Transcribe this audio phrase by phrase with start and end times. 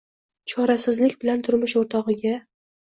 [0.53, 2.39] Chorasizlik bilan turmush o`rtog`iga